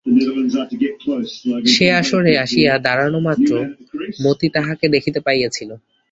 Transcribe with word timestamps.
সে 1.65 1.85
আসরে 1.91 2.31
আসিয়া 2.37 2.73
দাড়ানো 2.77 3.19
মাত্র 3.19 3.51
মতি 4.23 4.47
তাহাকে 4.49 4.85
দেখিতে 4.87 5.19
পাইয়াছিল। 5.19 5.69